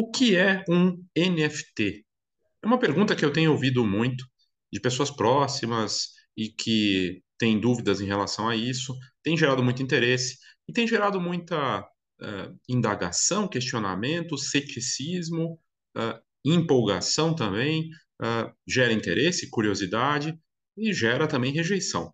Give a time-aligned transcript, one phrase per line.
[0.00, 2.06] O que é um NFT?
[2.62, 4.24] É uma pergunta que eu tenho ouvido muito
[4.72, 10.38] de pessoas próximas e que têm dúvidas em relação a isso, tem gerado muito interesse
[10.66, 15.60] e tem gerado muita uh, indagação, questionamento, ceticismo,
[15.94, 17.90] uh, empolgação também,
[18.22, 20.34] uh, gera interesse, curiosidade
[20.78, 22.10] e gera também rejeição.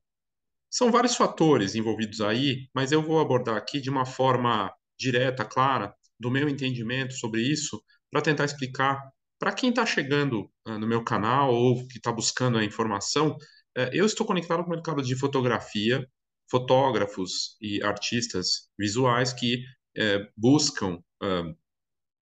[0.68, 5.94] São vários fatores envolvidos aí, mas eu vou abordar aqui de uma forma direta, clara,
[6.18, 9.00] do meu entendimento sobre isso, para tentar explicar
[9.38, 13.36] para quem está chegando uh, no meu canal ou que está buscando a informação.
[13.76, 16.06] Uh, eu estou conectado com o mercado de fotografia,
[16.50, 19.56] fotógrafos e artistas visuais que
[19.98, 20.98] uh, buscam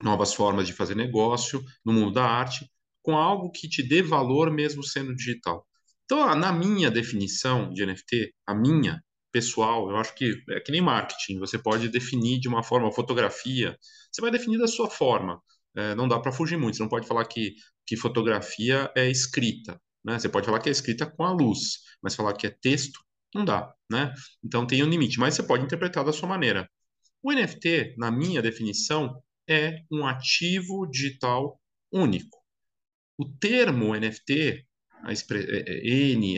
[0.01, 2.65] novas formas de fazer negócio no mundo da arte
[3.03, 5.67] com algo que te dê valor mesmo sendo digital.
[6.05, 9.03] Então, na minha definição de NFT, a minha,
[9.35, 13.77] pessoal, eu acho que é que nem marketing, você pode definir de uma forma, fotografia,
[14.13, 15.43] você vai definir da sua forma.
[15.77, 19.81] É, não dá para fugir muito, você não pode falar que, que fotografia é escrita,
[20.05, 20.21] né?
[20.21, 23.01] Você pode falar que é escrita com a luz, mas falar que é texto,
[23.35, 24.15] não dá, né?
[24.45, 26.71] Então tem um limite, mas você pode interpretar da sua maneira.
[27.21, 31.61] O NFT, na minha definição, é um ativo digital
[31.91, 32.39] único.
[33.19, 34.65] O termo NFT,
[35.03, 35.35] a NFT,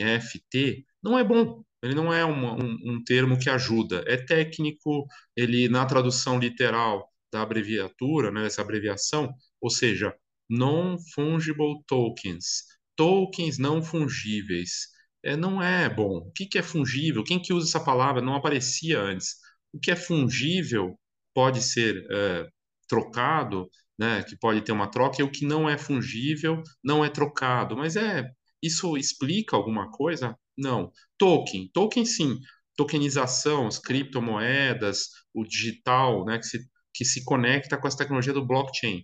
[0.01, 4.17] é, é, não é bom, ele não é uma, um, um termo que ajuda, é
[4.17, 10.13] técnico, ele na tradução literal da abreviatura, né, essa abreviação, ou seja,
[10.49, 12.63] non-fungible tokens,
[12.95, 14.87] tokens não fungíveis.
[15.23, 16.17] É, não é bom.
[16.19, 17.23] O que, que é fungível?
[17.23, 19.35] Quem que usa essa palavra não aparecia antes.
[19.73, 20.97] O que é fungível
[21.33, 22.47] pode ser é,
[22.87, 27.09] trocado, né, que pode ter uma troca, e o que não é fungível não é
[27.09, 27.75] trocado.
[27.75, 28.29] Mas é
[28.61, 30.35] isso explica alguma coisa?
[30.57, 30.91] Não.
[31.17, 32.39] Token, token sim.
[32.75, 36.59] Tokenização, as criptomoedas, o digital, né, que se,
[36.93, 39.03] que se conecta com essa tecnologia do blockchain.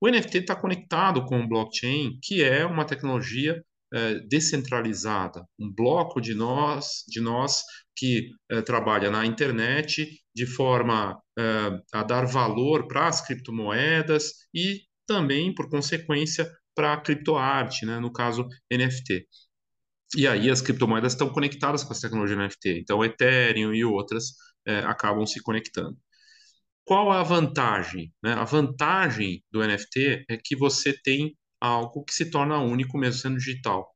[0.00, 3.62] O NFT está conectado com o blockchain, que é uma tecnologia
[3.92, 7.62] é, descentralizada, um bloco de nós, de nós
[7.96, 11.42] que é, trabalha na internet de forma é,
[11.92, 17.98] a dar valor para as criptomoedas e também, por consequência, para a criptoarte, né?
[17.98, 19.26] no caso NFT.
[20.16, 22.80] E aí as criptomoedas estão conectadas com essa tecnologia NFT.
[22.80, 24.34] Então, Ethereum e outras
[24.66, 25.96] é, acabam se conectando.
[26.84, 28.12] Qual a vantagem?
[28.22, 28.32] Né?
[28.32, 33.36] A vantagem do NFT é que você tem algo que se torna único mesmo sendo
[33.36, 33.88] digital.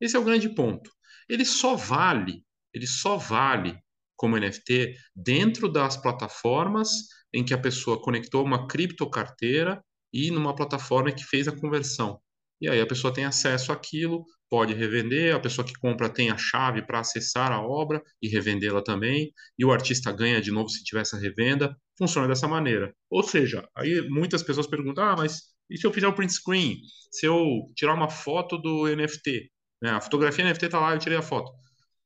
[0.00, 0.90] Esse é o grande ponto.
[1.28, 2.44] Ele só vale,
[2.74, 3.78] ele só vale
[4.16, 6.90] como NFT dentro das plataformas
[7.32, 9.82] em que a pessoa conectou uma criptocarteira
[10.12, 12.20] e numa plataforma que fez a conversão.
[12.60, 16.36] E aí a pessoa tem acesso àquilo, pode revender, a pessoa que compra tem a
[16.36, 20.84] chave para acessar a obra e revendê-la também, e o artista ganha de novo se
[20.84, 21.74] tiver essa revenda.
[21.96, 22.94] Funciona dessa maneira.
[23.08, 26.82] Ou seja, aí muitas pessoas perguntam: ah, mas e se eu fizer o print screen?
[27.10, 29.50] Se eu tirar uma foto do NFT?
[29.80, 29.88] Né?
[29.88, 31.50] A fotografia NFT está lá, eu tirei a foto.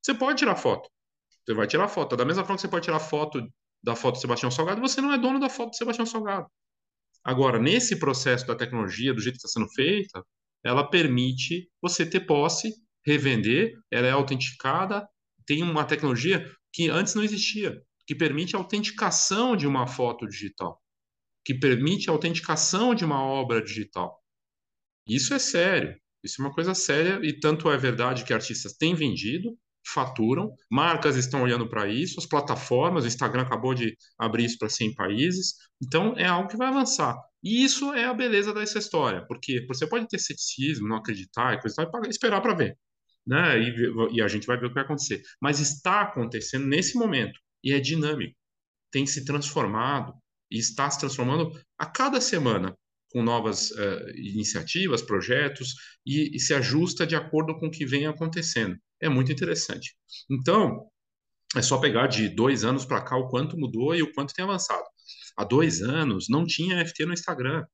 [0.01, 0.89] Você pode tirar foto.
[1.45, 2.17] Você vai tirar foto.
[2.17, 3.43] Da mesma forma que você pode tirar foto
[3.83, 6.47] da foto do Sebastião Salgado, você não é dono da foto do Sebastião Salgado.
[7.25, 10.25] Agora, nesse processo da tecnologia, do jeito que está sendo feita,
[10.67, 12.75] ela permite você ter posse,
[13.07, 15.09] revender, ela é autenticada,
[15.47, 20.83] tem uma tecnologia que antes não existia, que permite a autenticação de uma foto digital,
[21.45, 24.21] que permite a autenticação de uma obra digital.
[25.09, 28.95] Isso é sério, isso é uma coisa séria e tanto é verdade que artistas têm
[28.95, 29.57] vendido,
[29.93, 34.69] faturam, marcas estão olhando para isso, as plataformas, o Instagram acabou de abrir isso para
[34.69, 37.17] 100 países, então é algo que vai avançar.
[37.43, 41.61] E isso é a beleza dessa história, porque você pode ter ceticismo, não acreditar e
[41.61, 42.77] coisa e esperar para ver.
[43.27, 43.61] Né?
[43.61, 43.75] E,
[44.13, 45.23] e, a gente vai ver o que vai acontecer.
[45.41, 48.37] Mas está acontecendo nesse momento e é dinâmico.
[48.91, 50.15] Tem se transformado
[50.51, 52.77] e está se transformando a cada semana
[53.17, 58.07] com novas uh, iniciativas, projetos e, e se ajusta de acordo com o que vem
[58.07, 58.77] acontecendo.
[59.01, 59.97] É muito interessante.
[60.31, 60.87] Então,
[61.57, 64.45] é só pegar de dois anos para cá o quanto mudou e o quanto tem
[64.45, 64.85] avançado.
[65.35, 67.65] Há dois anos não tinha NFT no Instagram.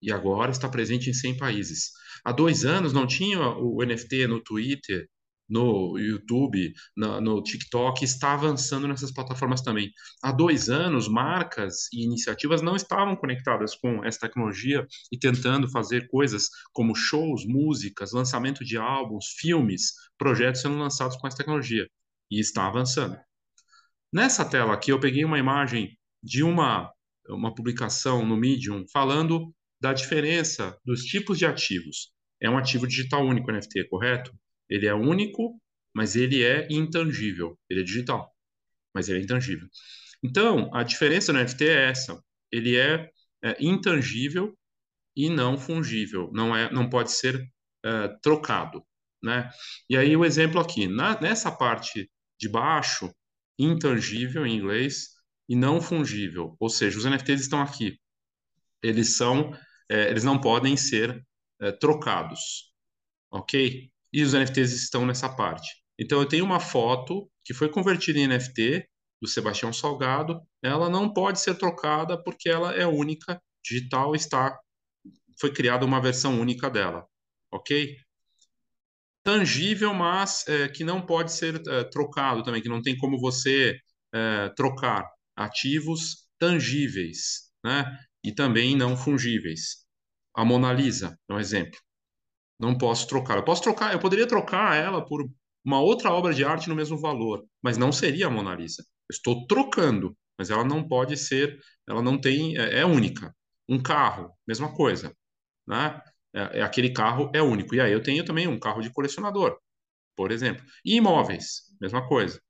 [0.00, 1.90] E agora está presente em 100 países.
[2.24, 5.08] Há dois anos não tinha o NFT no Twitter,
[5.48, 9.90] no YouTube, no, no TikTok, está avançando nessas plataformas também.
[10.22, 16.08] Há dois anos, marcas e iniciativas não estavam conectadas com essa tecnologia e tentando fazer
[16.08, 21.88] coisas como shows, músicas, lançamento de álbuns, filmes, projetos sendo lançados com essa tecnologia.
[22.30, 23.18] E está avançando.
[24.12, 26.92] Nessa tela aqui, eu peguei uma imagem de uma,
[27.28, 32.10] uma publicação no Medium falando da diferença dos tipos de ativos.
[32.40, 34.32] É um ativo digital único NFT, correto?
[34.68, 35.60] Ele é único,
[35.94, 37.58] mas ele é intangível.
[37.68, 38.34] Ele é digital,
[38.94, 39.68] mas ele é intangível.
[40.22, 42.22] Então, a diferença no NFT é essa.
[42.50, 43.10] Ele é
[43.42, 44.56] é, intangível
[45.16, 47.50] e não fungível, não é, não pode ser
[47.84, 48.84] é, trocado,
[49.22, 49.50] né?
[49.88, 53.12] E aí o exemplo aqui, na, nessa parte de baixo,
[53.58, 55.08] intangível em inglês
[55.48, 57.98] e não fungível, ou seja, os NFTs estão aqui,
[58.82, 59.52] eles são,
[59.88, 61.24] é, eles não podem ser
[61.60, 62.72] é, trocados,
[63.30, 63.90] ok?
[64.12, 65.68] E os NFTs estão nessa parte.
[65.98, 68.86] Então eu tenho uma foto que foi convertida em NFT
[69.20, 74.56] do Sebastião Salgado, ela não pode ser trocada porque ela é única, digital está
[75.40, 77.06] foi criada uma versão única dela,
[77.52, 77.96] ok?
[79.22, 83.78] Tangível, mas é, que não pode ser é, trocado também, que não tem como você
[84.12, 87.84] é, trocar ativos tangíveis, né?
[88.24, 89.86] E também não fungíveis.
[90.34, 91.78] A Mona Lisa é um exemplo.
[92.58, 93.36] Não posso trocar.
[93.36, 95.28] Eu posso trocar, eu poderia trocar ela por
[95.64, 98.82] uma outra obra de arte no mesmo valor, mas não seria a Mona Lisa.
[99.08, 101.58] Eu estou trocando, mas ela não pode ser,
[101.88, 103.34] ela não tem, é, é única.
[103.68, 105.14] Um carro, mesma coisa
[105.68, 106.00] né?
[106.34, 107.74] É, é, aquele carro é único.
[107.74, 109.58] E aí eu tenho também um carro de colecionador,
[110.16, 110.64] por exemplo.
[110.84, 112.40] E imóveis, mesma coisa.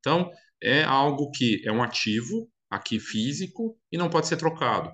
[0.00, 0.30] Então,
[0.62, 4.92] é algo que é um ativo aqui físico e não pode ser trocado.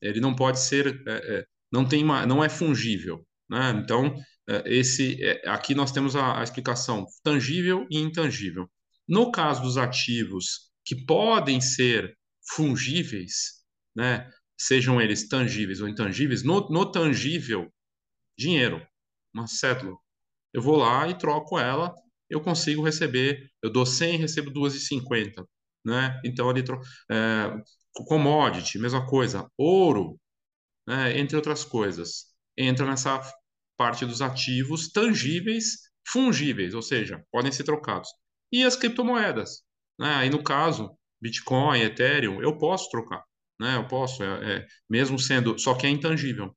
[0.00, 3.72] Ele não pode ser, é, é, não tem uma, não é fungível, né?
[3.72, 4.14] Então,
[4.48, 8.70] é, esse é, aqui nós temos a, a explicação tangível e intangível.
[9.08, 12.16] No caso dos ativos que podem ser
[12.54, 13.64] fungíveis,
[13.94, 14.30] né?
[14.56, 17.72] sejam eles tangíveis ou intangíveis, no, no tangível,
[18.38, 18.86] dinheiro,
[19.34, 19.96] uma cédula.
[20.52, 21.94] Eu vou lá e troco ela,
[22.28, 25.44] eu consigo receber, eu dou 100 e recebo 2,50,
[25.84, 26.20] né?
[26.24, 26.62] Então ali
[27.10, 27.62] é,
[28.06, 30.20] commodity, mesma coisa, ouro,
[30.86, 31.18] né?
[31.18, 32.26] entre outras coisas,
[32.56, 33.20] entra nessa
[33.80, 38.10] parte dos ativos tangíveis, fungíveis, ou seja, podem ser trocados.
[38.52, 39.62] E as criptomoedas,
[39.98, 40.14] né?
[40.16, 40.90] Aí no caso,
[41.20, 43.24] Bitcoin, Ethereum, eu posso trocar
[43.60, 43.76] né?
[43.76, 46.56] Eu posso, é, é, mesmo sendo, só que é intangível.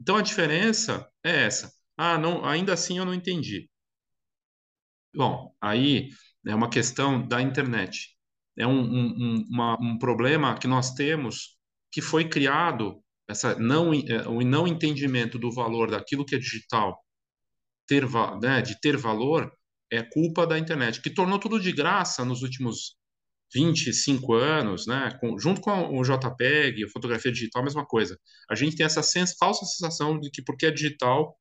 [0.00, 1.72] Então a diferença é essa.
[1.96, 3.68] Ah, não, ainda assim eu não entendi.
[5.14, 6.10] Bom, aí
[6.46, 8.16] é uma questão da internet.
[8.56, 11.56] É um, um, uma, um problema que nós temos
[11.90, 16.98] que foi criado essa não é, o não entendimento do valor daquilo que é digital
[17.86, 18.04] ter
[18.40, 19.52] né, de ter valor
[19.90, 22.96] é culpa da internet que tornou tudo de graça nos últimos
[23.54, 28.18] 25 anos, né, com, junto com o JPEG, a fotografia digital, a mesma coisa.
[28.50, 31.34] A gente tem essa sens falsa sensação de que porque é digital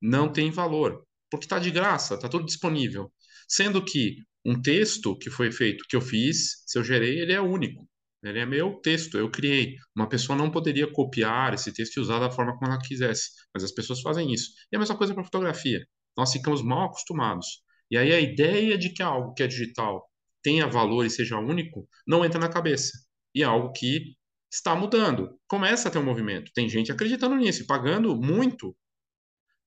[0.00, 3.12] não tem valor, porque está de graça, está tudo disponível.
[3.46, 7.40] Sendo que um texto que foi feito, que eu fiz, se eu gerei, ele é
[7.40, 7.86] único.
[8.22, 9.76] Ele é meu texto, eu criei.
[9.96, 13.64] Uma pessoa não poderia copiar esse texto e usar da forma como ela quisesse, mas
[13.64, 14.50] as pessoas fazem isso.
[14.70, 15.80] E a mesma coisa para fotografia.
[16.16, 17.62] Nós ficamos mal acostumados.
[17.90, 20.06] E aí a ideia de que algo que é digital
[20.42, 22.92] tenha valor e seja único, não entra na cabeça.
[23.34, 24.16] E é algo que
[24.52, 25.38] está mudando.
[25.48, 26.50] Começa a ter um movimento.
[26.54, 28.76] Tem gente acreditando nisso, pagando muito.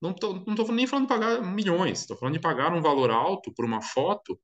[0.00, 3.64] Não estou nem falando de pagar milhões, estou falando de pagar um valor alto por
[3.64, 4.38] uma foto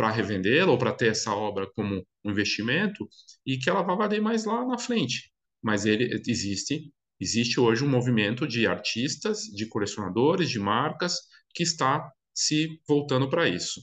[0.00, 3.06] para revendê-la ou para ter essa obra como um investimento
[3.44, 5.30] e que ela vai valer mais lá na frente.
[5.62, 11.18] Mas ele existe, existe hoje um movimento de artistas, de colecionadores, de marcas
[11.54, 13.78] que está se voltando para isso.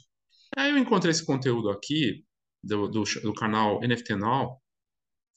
[0.57, 2.25] Aí eu encontrei esse conteúdo aqui,
[2.63, 4.59] do, do, do canal NFT Now,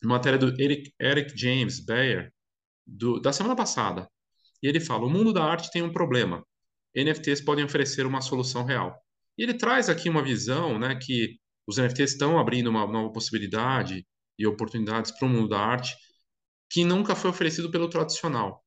[0.03, 2.33] matéria do Eric, Eric James Bayer,
[2.87, 4.09] do, da semana passada.
[4.63, 6.43] E ele fala: o mundo da arte tem um problema.
[6.97, 8.99] NFTs podem oferecer uma solução real.
[9.39, 14.07] E ele traz aqui uma visão né, que os NFTs estão abrindo uma nova possibilidade
[14.39, 15.95] e oportunidades para o mundo da arte
[16.71, 18.65] que nunca foi oferecido pelo tradicional.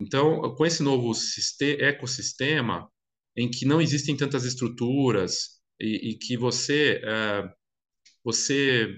[0.00, 1.12] Então, com esse novo
[1.80, 2.88] ecossistema,
[3.36, 7.48] em que não existem tantas estruturas, e, e que você, é,
[8.24, 8.88] você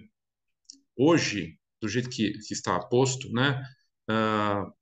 [0.97, 3.63] hoje, do jeito que, que está posto, né,
[4.11, 4.73] uh,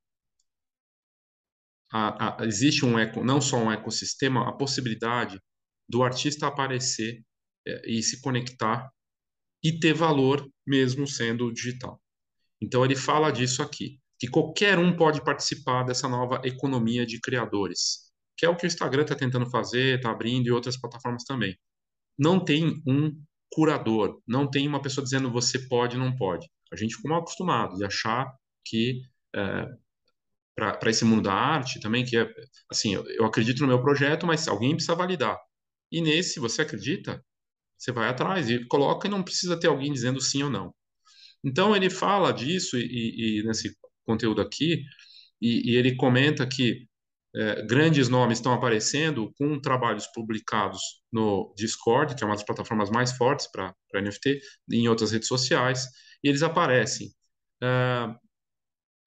[1.93, 5.41] a, a, existe um eco, não só um ecossistema, a possibilidade
[5.89, 7.23] do artista aparecer
[7.67, 8.91] é, e se conectar
[9.63, 12.01] e ter valor mesmo sendo digital.
[12.61, 18.11] Então ele fala disso aqui, que qualquer um pode participar dessa nova economia de criadores,
[18.37, 21.57] que é o que o Instagram está tentando fazer, está abrindo e outras plataformas também
[22.19, 23.13] não tem um
[23.53, 26.49] curador, não tem uma pessoa dizendo você pode, não pode.
[26.73, 28.33] A gente ficou mal acostumado de achar
[28.65, 29.03] que
[29.35, 29.67] é,
[30.55, 32.29] para esse mundo da arte também que é
[32.71, 35.39] assim, eu, eu acredito no meu projeto, mas alguém precisa validar.
[35.97, 37.25] E nesse, você acredita?
[37.79, 40.75] Você vai atrás e coloca e não precisa ter alguém dizendo sim ou não.
[41.43, 43.75] Então ele fala disso e, e nesse
[44.05, 44.83] conteúdo aqui
[45.41, 46.87] e, e ele comenta que
[47.35, 52.91] é, grandes nomes estão aparecendo com trabalhos publicados no Discord, que é uma das plataformas
[52.91, 54.39] mais fortes para NFT,
[54.73, 55.87] em outras redes sociais,
[56.23, 57.11] e eles aparecem.
[57.63, 58.15] É,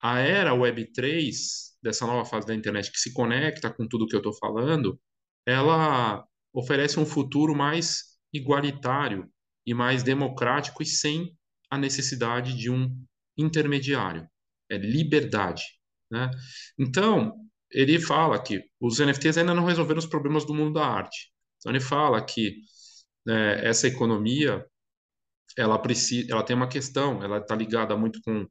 [0.01, 1.35] a era Web3,
[1.83, 4.99] dessa nova fase da internet que se conecta com tudo que eu estou falando,
[5.45, 9.29] ela oferece um futuro mais igualitário
[9.65, 11.35] e mais democrático e sem
[11.69, 12.89] a necessidade de um
[13.37, 14.27] intermediário.
[14.69, 15.63] É liberdade.
[16.11, 16.29] Né?
[16.77, 17.35] Então,
[17.71, 21.31] ele fala que os NFTs ainda não resolveram os problemas do mundo da arte.
[21.57, 22.57] Então, ele fala que
[23.25, 24.65] né, essa economia
[25.57, 28.47] ela precisa, ela tem uma questão, ela está ligada muito com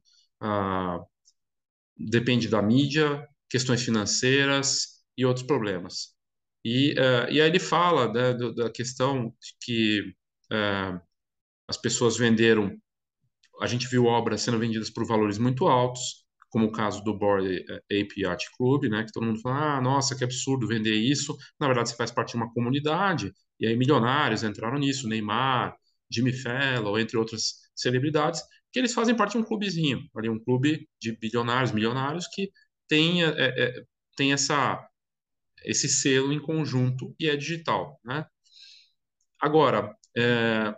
[1.97, 6.15] depende da mídia, questões financeiras e outros problemas.
[6.63, 10.01] E, uh, e aí ele fala né, da questão que
[10.51, 10.99] uh,
[11.67, 12.75] as pessoas venderam,
[13.61, 17.63] a gente viu obras sendo vendidas por valores muito altos, como o caso do Bored
[17.85, 21.37] Ape Yacht Club, né, que todo mundo fala, ah, nossa, que absurdo vender isso.
[21.59, 25.75] Na verdade, você faz parte de uma comunidade, e aí milionários entraram nisso, Neymar,
[26.11, 30.87] Jimmy Fallon, entre outras celebridades, que eles fazem parte de um clubezinho, ali um clube
[30.99, 32.51] de bilionários, milionários que
[32.87, 33.83] tem, é, é,
[34.15, 34.79] tem essa,
[35.65, 38.25] esse selo em conjunto e é digital, né?
[39.39, 40.75] Agora, é,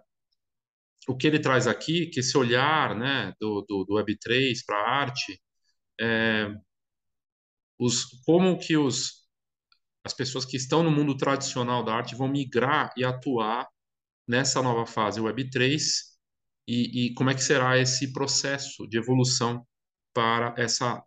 [1.07, 4.89] o que ele traz aqui, que esse olhar, né, do, do, do Web3 para a
[5.01, 5.41] arte,
[5.99, 6.53] é,
[7.79, 9.27] os, como que os,
[10.03, 13.67] as pessoas que estão no mundo tradicional da arte vão migrar e atuar
[14.27, 15.81] nessa nova fase Web3
[16.67, 19.65] e, e como é que será esse processo de evolução
[20.13, 21.03] para essa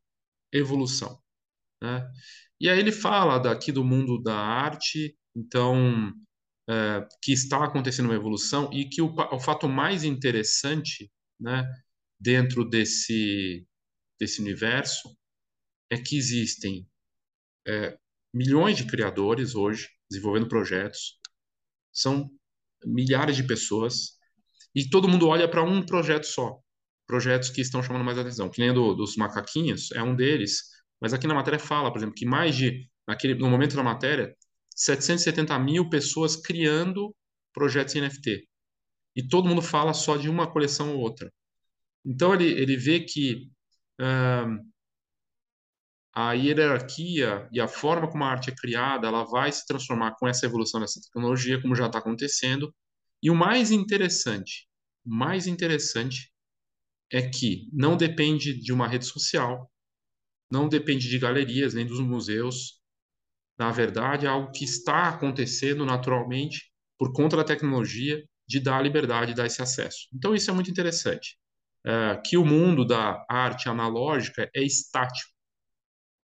[0.52, 1.18] evolução.
[1.82, 2.10] Né?
[2.60, 6.12] E aí ele fala daqui do mundo da arte, então,
[6.68, 11.66] é, que está acontecendo uma evolução e que o, o fato mais interessante né,
[12.18, 13.66] dentro desse,
[14.18, 15.16] desse universo
[15.90, 16.88] é que existem
[17.66, 17.98] é,
[18.32, 21.18] milhões de criadores hoje desenvolvendo projetos,
[21.92, 22.30] são
[22.84, 24.18] milhares de pessoas
[24.74, 26.58] e todo mundo olha para um projeto só.
[27.06, 28.48] Projetos que estão chamando mais atenção.
[28.50, 30.62] Que nem do, dos macaquinhos, é um deles.
[31.04, 34.34] Mas aqui na matéria fala, por exemplo, que mais de, naquele, no momento da matéria,
[34.74, 37.14] 770 mil pessoas criando
[37.52, 38.48] projetos em NFT.
[39.14, 41.30] E todo mundo fala só de uma coleção ou outra.
[42.06, 43.50] Então ele, ele vê que
[46.14, 50.26] a hierarquia e a forma como a arte é criada, ela vai se transformar com
[50.26, 52.74] essa evolução dessa tecnologia, como já está acontecendo.
[53.22, 54.66] E o mais interessante,
[55.04, 56.32] mais interessante
[57.12, 59.70] é que não depende de uma rede social,
[60.54, 62.80] não depende de galerias nem dos museus.
[63.58, 68.82] Na verdade, é algo que está acontecendo naturalmente por conta da tecnologia de dar a
[68.82, 70.08] liberdade, dar esse acesso.
[70.14, 71.36] Então, isso é muito interessante.
[71.86, 75.30] É, que o mundo da arte analógica é estático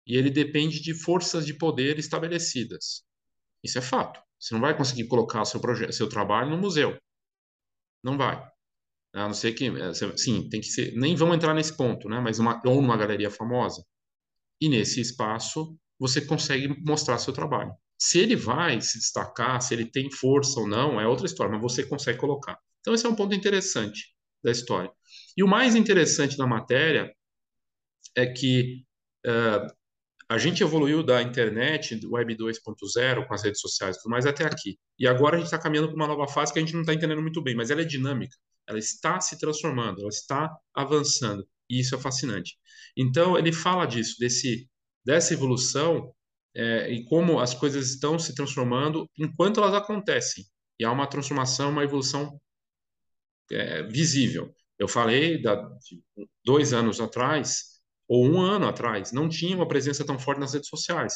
[0.06, 3.04] e ele depende de forças de poder estabelecidas.
[3.64, 4.22] Isso é fato.
[4.40, 6.98] Você não vai conseguir colocar seu projeto, seu trabalho no museu.
[8.04, 8.36] Não vai.
[9.14, 10.94] A não ser que, eh, sim, tem que ser.
[10.96, 12.20] Nem vão entrar nesse ponto, né?
[12.20, 13.84] Mas uma ou numa galeria famosa.
[14.64, 17.74] E nesse espaço você consegue mostrar seu trabalho.
[18.00, 21.62] Se ele vai se destacar, se ele tem força ou não, é outra história, mas
[21.62, 22.58] você consegue colocar.
[22.80, 24.90] Então esse é um ponto interessante da história.
[25.36, 27.14] E o mais interessante da matéria
[28.16, 28.86] é que
[29.28, 29.68] uh,
[30.30, 34.26] a gente evoluiu da internet, do Web 2.0, com as redes sociais e tudo mais,
[34.26, 34.80] até aqui.
[34.98, 36.94] E agora a gente está caminhando para uma nova fase que a gente não está
[36.94, 38.38] entendendo muito bem, mas ela é dinâmica.
[38.66, 41.46] Ela está se transformando, ela está avançando.
[41.70, 42.58] E isso é fascinante.
[42.96, 44.70] Então, ele fala disso, desse,
[45.06, 46.14] dessa evolução
[46.56, 50.46] é, e como as coisas estão se transformando enquanto elas acontecem.
[50.80, 52.40] E há uma transformação, uma evolução
[53.52, 54.54] é, visível.
[54.78, 56.02] Eu falei da, de
[56.44, 57.74] dois anos atrás
[58.08, 61.14] ou um ano atrás, não tinha uma presença tão forte nas redes sociais.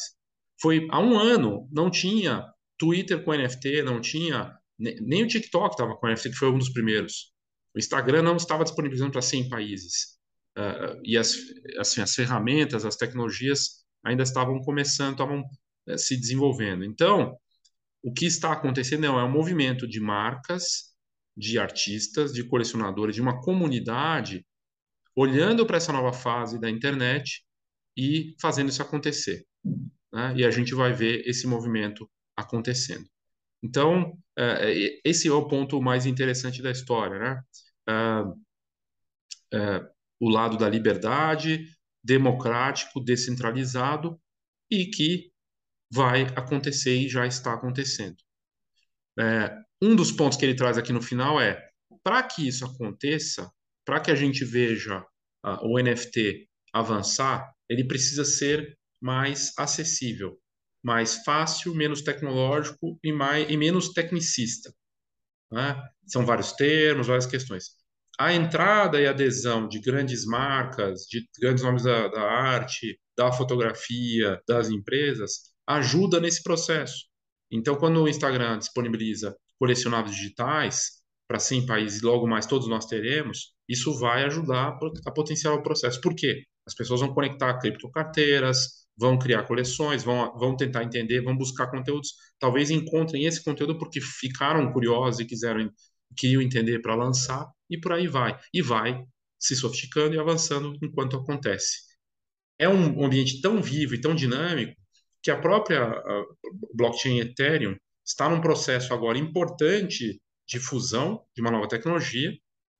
[0.60, 2.44] Foi há um ano, não tinha
[2.78, 6.70] Twitter com NFT, não tinha nem o TikTok estava com NFT, que foi um dos
[6.70, 7.32] primeiros.
[7.74, 10.17] O Instagram não estava disponibilizando para 100 países.
[10.58, 11.36] Uh, e as,
[11.78, 15.44] assim, as ferramentas, as tecnologias ainda estavam começando, estavam
[15.86, 16.84] uh, se desenvolvendo.
[16.84, 17.36] Então,
[18.02, 20.92] o que está acontecendo é um movimento de marcas,
[21.36, 24.44] de artistas, de colecionadores, de uma comunidade
[25.14, 27.44] olhando para essa nova fase da internet
[27.96, 29.44] e fazendo isso acontecer.
[30.12, 30.34] Né?
[30.38, 33.08] E a gente vai ver esse movimento acontecendo.
[33.62, 37.42] Então, é, é, esse é o ponto mais interessante da história, né?
[40.20, 41.66] O lado da liberdade,
[42.02, 44.20] democrático, descentralizado
[44.70, 45.32] e que
[45.90, 48.16] vai acontecer e já está acontecendo.
[49.18, 51.68] É, um dos pontos que ele traz aqui no final é:
[52.02, 53.50] para que isso aconteça,
[53.84, 55.00] para que a gente veja
[55.44, 60.38] uh, o NFT avançar, ele precisa ser mais acessível,
[60.82, 64.72] mais fácil, menos tecnológico e, mais, e menos tecnicista.
[65.50, 65.82] Né?
[66.06, 67.77] São vários termos, várias questões.
[68.18, 74.40] A entrada e adesão de grandes marcas, de grandes nomes da, da arte, da fotografia,
[74.46, 77.06] das empresas, ajuda nesse processo.
[77.50, 80.98] Então, quando o Instagram disponibiliza colecionáveis digitais
[81.28, 86.00] para 100 países, logo mais todos nós teremos, isso vai ajudar a potenciar o processo.
[86.00, 86.42] Por quê?
[86.66, 92.14] As pessoas vão conectar criptocarteiras, vão criar coleções, vão, vão tentar entender, vão buscar conteúdos,
[92.38, 95.70] talvez encontrem esse conteúdo porque ficaram curiosos e quiseram
[96.16, 98.38] queriam entender para lançar e por aí vai.
[98.52, 99.04] E vai
[99.38, 101.82] se sofisticando e avançando enquanto acontece.
[102.58, 104.74] É um ambiente tão vivo e tão dinâmico
[105.22, 106.02] que a própria
[106.74, 112.32] blockchain Ethereum está num processo agora importante de fusão de uma nova tecnologia,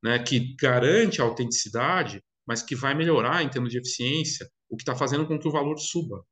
[0.02, 4.82] né, que garante a autenticidade, mas que vai melhorar em termos de eficiência, o que
[4.82, 6.24] está fazendo com que o valor suba.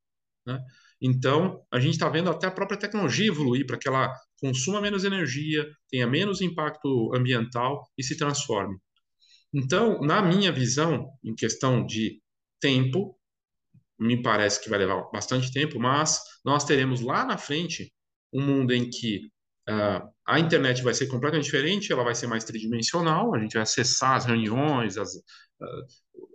[0.47, 0.59] Né?
[1.01, 5.05] Então, a gente está vendo até a própria tecnologia evoluir para que ela consuma menos
[5.05, 8.77] energia, tenha menos impacto ambiental e se transforme.
[9.53, 12.21] Então, na minha visão, em questão de
[12.61, 13.19] tempo,
[13.99, 17.93] me parece que vai levar bastante tempo, mas nós teremos lá na frente
[18.33, 19.31] um mundo em que
[19.69, 23.63] uh, a internet vai ser completamente diferente, ela vai ser mais tridimensional, a gente vai
[23.63, 25.87] acessar as reuniões, as, uh,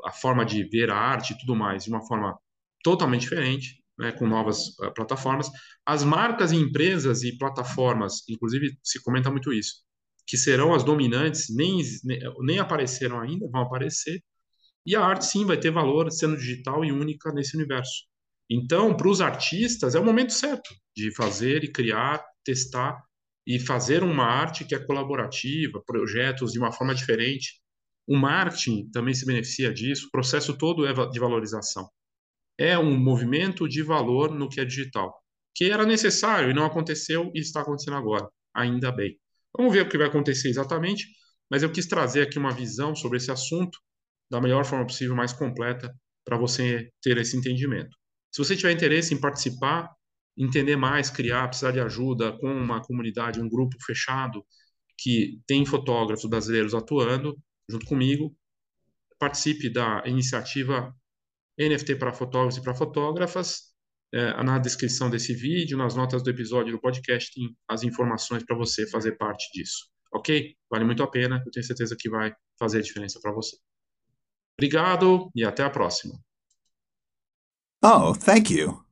[0.05, 2.35] a forma de ver a arte e tudo mais de uma forma
[2.83, 5.49] totalmente diferente né, com novas uh, plataformas.
[5.85, 9.75] As marcas e empresas e plataformas, inclusive se comenta muito isso,
[10.27, 11.81] que serão as dominantes, nem,
[12.39, 14.21] nem apareceram ainda, vão aparecer.
[14.85, 18.05] E a arte, sim, vai ter valor sendo digital e única nesse universo.
[18.49, 22.99] Então, para os artistas, é o momento certo de fazer e criar, testar
[23.45, 27.61] e fazer uma arte que é colaborativa, projetos de uma forma diferente.
[28.07, 31.87] O marketing também se beneficia disso, o processo todo é de valorização
[32.57, 35.13] é um movimento de valor no que é digital,
[35.55, 39.17] que era necessário e não aconteceu e está acontecendo agora, ainda bem.
[39.55, 41.07] Vamos ver o que vai acontecer exatamente,
[41.49, 43.77] mas eu quis trazer aqui uma visão sobre esse assunto
[44.29, 47.95] da melhor forma possível, mais completa, para você ter esse entendimento.
[48.31, 49.89] Se você tiver interesse em participar,
[50.37, 54.45] entender mais, criar, precisar de ajuda com uma comunidade, um grupo fechado
[54.97, 57.37] que tem fotógrafos brasileiros atuando
[57.69, 58.33] junto comigo,
[59.19, 60.95] participe da iniciativa
[61.67, 63.71] NFT para fotógrafos e para fotógrafas.
[64.13, 68.57] É, na descrição desse vídeo, nas notas do episódio do podcast, tem as informações para
[68.57, 69.87] você fazer parte disso.
[70.13, 70.53] Ok?
[70.69, 73.55] Vale muito a pena, eu tenho certeza que vai fazer a diferença para você.
[74.57, 76.19] Obrigado e até a próxima.
[77.83, 78.90] Oh, thank you.